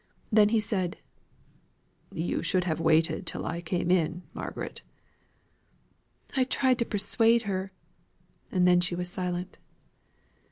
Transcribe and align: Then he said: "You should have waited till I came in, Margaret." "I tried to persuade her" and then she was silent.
Then 0.31 0.49
he 0.49 0.59
said: 0.59 0.97
"You 2.11 2.41
should 2.41 2.63
have 2.63 2.79
waited 2.79 3.27
till 3.27 3.45
I 3.45 3.61
came 3.61 3.91
in, 3.91 4.23
Margaret." 4.33 4.81
"I 6.35 6.43
tried 6.43 6.79
to 6.79 6.85
persuade 6.85 7.43
her" 7.43 7.71
and 8.51 8.67
then 8.67 8.81
she 8.81 8.95
was 8.95 9.09
silent. 9.11 9.59